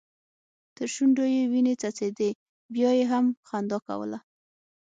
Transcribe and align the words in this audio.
تر 0.75 0.87
شونډو 0.93 1.25
يې 1.35 1.43
وينې 1.51 1.73
څڅيدې 1.81 2.29
بيا 2.73 2.91
يې 2.99 3.05
هم 3.11 3.25
خندا 3.47 3.77
کوله. 3.87 4.19